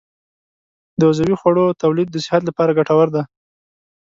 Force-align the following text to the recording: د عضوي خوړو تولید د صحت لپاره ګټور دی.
د 0.99 1.01
عضوي 1.09 1.35
خوړو 1.41 1.65
تولید 1.81 2.07
د 2.11 2.17
صحت 2.25 2.41
لپاره 2.49 2.75
ګټور 2.77 3.07
دی. 3.15 3.23